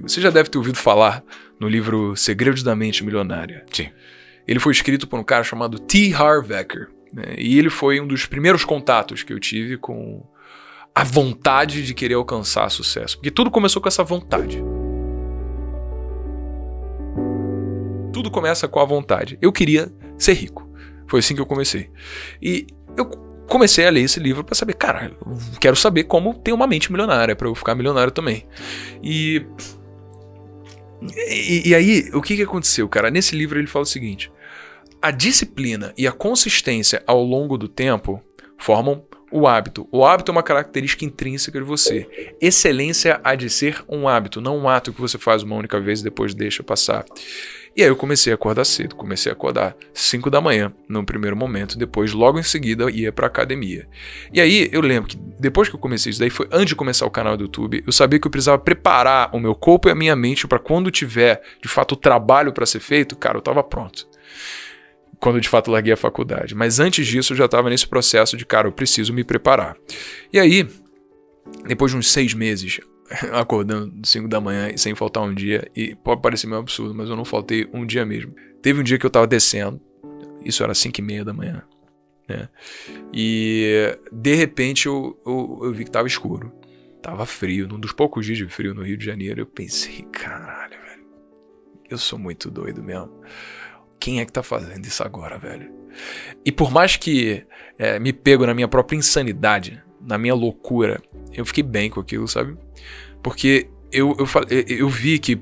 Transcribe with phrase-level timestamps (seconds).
[0.00, 1.22] Você já deve ter ouvido falar
[1.60, 3.64] no livro Segredos da Mente Milionária.
[3.70, 3.90] Sim.
[4.48, 6.14] Ele foi escrito por um cara chamado T.
[6.14, 6.88] Harv Eker.
[7.12, 7.34] Né?
[7.36, 10.26] E ele foi um dos primeiros contatos que eu tive com
[10.94, 13.18] a vontade de querer alcançar sucesso.
[13.18, 14.62] Porque tudo começou com essa vontade.
[18.14, 19.38] Tudo começa com a vontade.
[19.42, 20.72] Eu queria ser rico.
[21.06, 21.90] Foi assim que eu comecei.
[22.40, 22.66] E
[22.96, 23.04] eu
[23.46, 26.90] comecei a ler esse livro para saber, cara, eu quero saber como ter uma mente
[26.90, 28.46] milionária, para eu ficar milionário também.
[29.02, 29.44] E,
[31.28, 33.10] e, e aí, o que, que aconteceu, cara?
[33.10, 34.30] Nesse livro ele fala o seguinte:
[35.00, 38.22] a disciplina e a consistência ao longo do tempo
[38.58, 39.88] formam o hábito.
[39.90, 42.06] O hábito é uma característica intrínseca de você.
[42.40, 46.00] Excelência há de ser um hábito, não um ato que você faz uma única vez
[46.00, 47.04] e depois deixa passar.
[47.74, 51.36] E aí eu comecei a acordar cedo, comecei a acordar 5 da manhã no primeiro
[51.36, 53.88] momento, depois logo em seguida ia para academia.
[54.32, 57.06] E aí eu lembro que depois que eu comecei isso daí foi antes de começar
[57.06, 59.94] o canal do YouTube, eu sabia que eu precisava preparar o meu corpo e a
[59.94, 63.62] minha mente para quando tiver de fato o trabalho para ser feito, cara, eu estava
[63.62, 64.06] pronto
[65.22, 66.52] quando de fato larguei a faculdade.
[66.52, 69.76] Mas antes disso eu já estava nesse processo de, cara, eu preciso me preparar.
[70.32, 70.68] E aí,
[71.64, 72.80] depois de uns seis meses,
[73.32, 77.16] acordando 5 da manhã sem faltar um dia, e pode parecer meio absurdo, mas eu
[77.16, 78.34] não faltei um dia mesmo.
[78.60, 79.80] Teve um dia que eu estava descendo,
[80.44, 81.62] isso era 5 e meia da manhã,
[82.28, 82.48] né?
[83.12, 86.52] E de repente eu, eu, eu vi que estava escuro.
[87.02, 90.78] Tava frio, num dos poucos dias de frio no Rio de Janeiro, eu pensei, caralho,
[90.80, 91.04] velho,
[91.90, 93.10] eu sou muito doido mesmo
[94.02, 95.72] quem é que tá fazendo isso agora, velho?
[96.44, 97.46] E por mais que
[97.78, 101.00] é, me pego na minha própria insanidade, na minha loucura,
[101.32, 102.56] eu fiquei bem com aquilo, sabe?
[103.22, 104.26] Porque eu, eu,
[104.68, 105.40] eu vi que,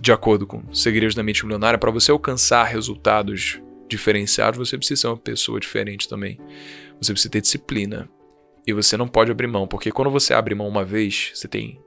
[0.00, 5.06] de acordo com Segredos da Mente Milionária, para você alcançar resultados diferenciados, você precisa ser
[5.08, 6.38] uma pessoa diferente também.
[7.00, 8.08] Você precisa ter disciplina.
[8.66, 11.78] E você não pode abrir mão, porque quando você abre mão uma vez, você tem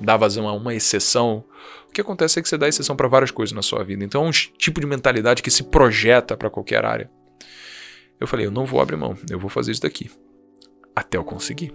[0.00, 1.44] dá vazão a uma exceção,
[1.88, 4.04] o que acontece é que você dá exceção para várias coisas na sua vida.
[4.04, 7.10] Então é um tipo de mentalidade que se projeta para qualquer área.
[8.20, 10.10] Eu falei, eu não vou abrir mão, eu vou fazer isso daqui.
[10.98, 11.72] Até eu conseguir.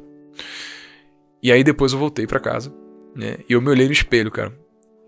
[1.42, 2.76] E aí depois eu voltei para casa,
[3.16, 3.38] né?
[3.48, 4.54] E eu me olhei no espelho, cara.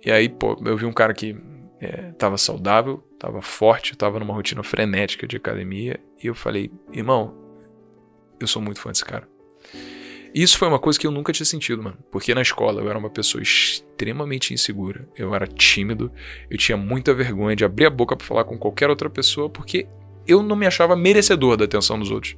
[0.06, 1.36] E aí, pô, eu vi um cara que
[1.82, 6.00] é, tava saudável, tava forte, tava numa rotina frenética de academia.
[6.24, 7.36] E eu falei, irmão,
[8.40, 9.28] eu sou muito fã desse cara.
[10.34, 11.98] Isso foi uma coisa que eu nunca tinha sentido, mano.
[12.10, 15.10] Porque na escola eu era uma pessoa extremamente insegura.
[15.18, 16.10] Eu era tímido.
[16.50, 19.88] Eu tinha muita vergonha de abrir a boca para falar com qualquer outra pessoa porque
[20.28, 22.38] eu não me achava merecedor da atenção dos outros.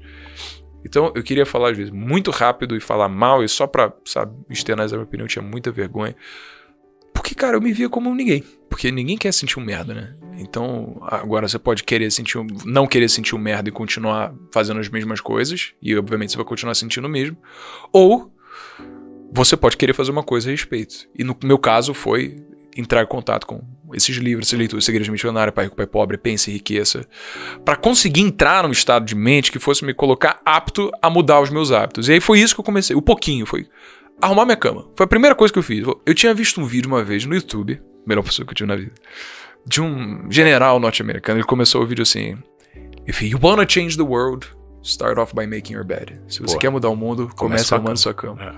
[0.87, 4.33] Então eu queria falar às vezes muito rápido e falar mal e só pra, sabe,
[4.49, 6.15] externalizar minha opinião, eu tinha muita vergonha.
[7.13, 8.43] Porque, cara, eu me via como ninguém.
[8.69, 10.15] Porque ninguém quer sentir um merda, né?
[10.37, 14.79] Então, agora você pode querer sentir um, não querer sentir um merda e continuar fazendo
[14.79, 17.35] as mesmas coisas, e obviamente você vai continuar sentindo o mesmo.
[17.91, 18.31] Ou
[19.31, 21.09] você pode querer fazer uma coisa a respeito.
[21.17, 22.37] E no meu caso foi
[22.77, 23.61] entrar em contato com
[23.93, 27.07] esses livros, essas leituras, Segredos Missionários, Pai Rico, Pai Pobre, Pense e Riqueza,
[27.63, 31.49] para conseguir entrar num estado de mente que fosse me colocar apto a mudar os
[31.49, 32.07] meus hábitos.
[32.07, 33.67] E aí foi isso que eu comecei, o pouquinho, foi
[34.21, 34.89] arrumar minha cama.
[34.95, 35.85] Foi a primeira coisa que eu fiz.
[36.05, 38.75] Eu tinha visto um vídeo uma vez no YouTube, melhor pessoa que eu tive na
[38.75, 38.93] vida,
[39.65, 41.39] de um general norte-americano.
[41.39, 42.37] Ele começou o vídeo assim:
[43.07, 44.47] If you wanna change the world,
[44.87, 46.19] start off by making your bed.
[46.27, 46.59] Se você Boa.
[46.59, 48.41] quer mudar o mundo, comece arrumando sua cama.
[48.41, 48.55] É.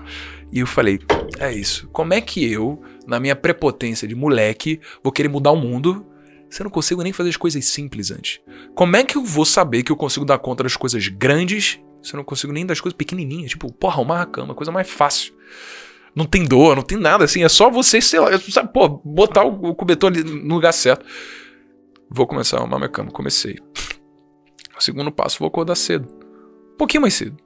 [0.52, 1.00] E eu falei:
[1.38, 1.88] É isso.
[1.88, 6.06] Como é que eu, na minha prepotência de moleque, vou querer mudar o mundo
[6.48, 8.40] se eu não consigo nem fazer as coisas simples antes?
[8.74, 12.14] Como é que eu vou saber que eu consigo dar conta das coisas grandes se
[12.14, 13.50] eu não consigo nem das coisas pequenininhas?
[13.50, 15.34] Tipo, porra, arrumar a cama, coisa mais fácil.
[16.14, 17.44] Não tem dor, não tem nada assim.
[17.44, 21.04] É só você, sei lá, sabe, pô, botar o, cobertor ali no lugar certo.
[22.08, 23.12] Vou começar a arrumar minha cama.
[23.12, 23.58] Comecei.
[24.80, 26.08] O segundo passo, vou acordar cedo.
[26.72, 27.36] Um pouquinho mais cedo.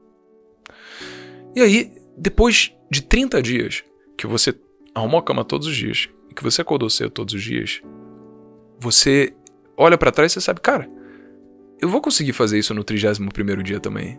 [1.56, 3.82] E aí, depois de 30 dias
[4.16, 4.54] que você
[4.94, 7.82] arrumou a cama todos os dias e que você acordou cedo todos os dias,
[8.78, 9.34] você
[9.76, 10.88] olha para trás e você sabe, cara,
[11.80, 14.16] eu vou conseguir fazer isso no 31 primeiro dia também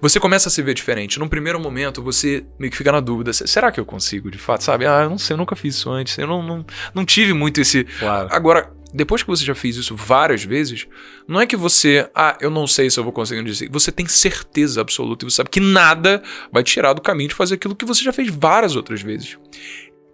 [0.00, 1.18] você começa a se ver diferente.
[1.18, 4.62] Num primeiro momento, você meio que fica na dúvida: será que eu consigo de fato?
[4.62, 4.86] Sabe?
[4.86, 6.16] Ah, eu não sei, eu nunca fiz isso antes.
[6.18, 6.64] Eu não, não,
[6.94, 7.84] não tive muito esse.
[7.84, 8.28] Claro.
[8.30, 10.86] Agora, depois que você já fez isso várias vezes,
[11.26, 13.68] não é que você, ah, eu não sei se eu vou conseguir dizer.
[13.70, 17.34] Você tem certeza absoluta e você sabe que nada vai te tirar do caminho de
[17.34, 19.38] fazer aquilo que você já fez várias outras vezes.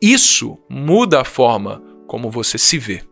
[0.02, 3.02] Isso muda a forma como você se vê.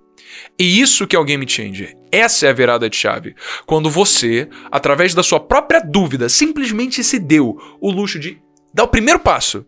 [0.59, 1.97] E isso que é o game changer.
[2.11, 3.35] Essa é a virada de chave.
[3.67, 8.41] Quando você, através da sua própria dúvida, simplesmente se deu o luxo de
[8.73, 9.65] dar o primeiro passo.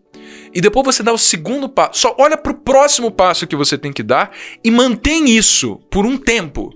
[0.55, 1.99] E depois você dá o segundo passo.
[1.99, 4.31] Só olha para o próximo passo que você tem que dar
[4.63, 6.73] e mantém isso por um tempo.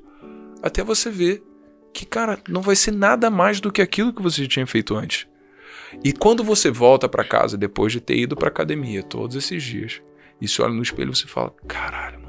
[0.62, 1.42] Até você ver
[1.94, 5.26] que, cara, não vai ser nada mais do que aquilo que você tinha feito antes.
[6.04, 10.02] E quando você volta para casa depois de ter ido para academia todos esses dias,
[10.42, 12.29] e se olha no espelho você fala: caralho, mano.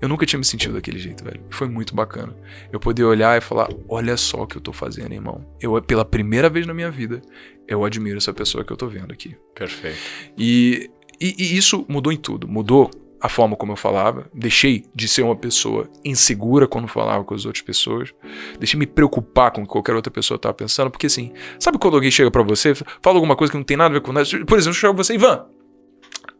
[0.00, 1.40] Eu nunca tinha me sentido daquele jeito, velho.
[1.50, 2.36] Foi muito bacana.
[2.72, 5.44] Eu poder olhar e falar: olha só o que eu tô fazendo, irmão.
[5.60, 7.20] Eu, pela primeira vez na minha vida,
[7.66, 9.36] eu admiro essa pessoa que eu tô vendo aqui.
[9.54, 9.98] Perfeito.
[10.36, 10.90] E,
[11.20, 12.46] e, e isso mudou em tudo.
[12.46, 12.90] Mudou
[13.20, 17.44] a forma como eu falava, deixei de ser uma pessoa insegura quando falava com as
[17.44, 18.14] outras pessoas,
[18.58, 21.94] deixei me preocupar com o que qualquer outra pessoa estava pensando, porque assim, sabe quando
[21.94, 24.24] alguém chega para você, fala alguma coisa que não tem nada a ver com nada,
[24.46, 25.46] por exemplo, chega pra você, Ivan,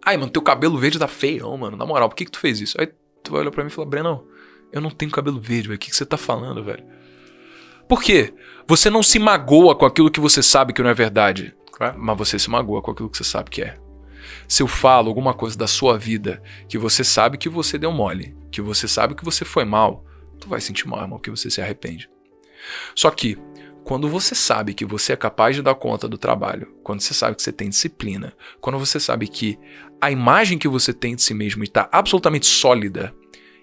[0.05, 2.61] ai mano, teu cabelo verde tá feio, mano, na moral, por que que tu fez
[2.61, 2.81] isso?
[2.81, 2.89] Aí
[3.29, 4.27] tu vai olhar pra mim e falar, Breno,
[4.73, 6.85] eu não tenho cabelo verde, velho, o que que você tá falando, velho?
[7.89, 8.35] Por quê?
[8.67, 11.99] Você não se magoa com aquilo que você sabe que não é verdade, claro.
[11.99, 13.79] mas você se magoa com aquilo que você sabe que é
[14.47, 18.35] se eu falo alguma coisa da sua vida que você sabe que você deu mole,
[18.51, 20.05] que você sabe que você foi mal,
[20.41, 22.09] tu vai sentir mal, irmão, que você se arrepende.
[22.95, 23.39] Só que
[23.85, 27.37] quando você sabe que você é capaz de dar conta do trabalho, quando você sabe
[27.37, 29.59] que você tem disciplina, quando você sabe que
[30.01, 33.15] a imagem que você tem de si mesmo está absolutamente sólida,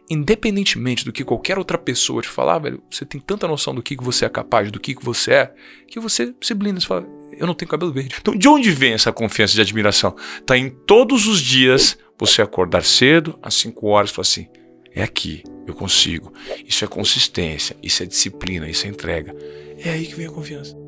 [0.09, 3.95] independentemente do que qualquer outra pessoa te falar, velho, você tem tanta noção do que,
[3.97, 5.53] que você é capaz, do que, que você é,
[5.87, 7.07] que você se blinda e fala,
[7.37, 8.15] eu não tenho cabelo verde.
[8.19, 10.15] Então, de onde vem essa confiança de admiração?
[10.45, 14.47] Tá em todos os dias você acordar cedo, às 5 horas, e falar assim:
[14.93, 16.33] é aqui, eu consigo.
[16.65, 19.35] Isso é consistência, isso é disciplina, isso é entrega.
[19.77, 20.84] É aí que vem a confiança.